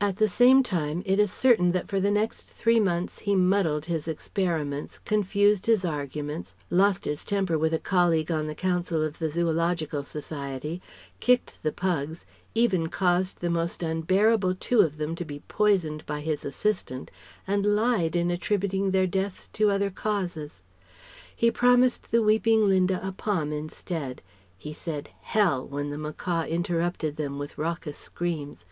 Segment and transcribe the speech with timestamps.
[0.00, 3.84] At the same time, it is certain that for the next three months he muddled
[3.84, 9.18] his experiments, confused his arguments, lost his temper with a colleague on the Council of
[9.18, 10.80] the Zoological Society,
[11.20, 16.20] kicked the pugs even caused the most unbearable two of them to be poisoned by
[16.20, 17.10] his assistant
[17.46, 20.62] and lied in attributing their deaths to other causes.
[21.36, 24.22] He promised the weeping Linda a Pom instead;
[24.56, 28.64] he said "Hell!" when the macaw interrupted them with raucous screams.